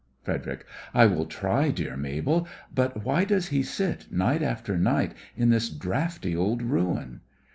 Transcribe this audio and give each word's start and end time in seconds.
FREDERIC: 0.23 0.65
I 0.95 1.05
will 1.05 1.27
try, 1.27 1.69
dear 1.69 1.95
Mabel. 1.95 2.47
But 2.73 3.05
why 3.05 3.23
does 3.23 3.49
he 3.49 3.61
sit, 3.61 4.11
night 4.11 4.41
after 4.41 4.75
night, 4.75 5.13
in 5.37 5.51
this 5.51 5.69
draughty 5.69 6.35
old 6.35 6.63
ruin? 6.63 7.19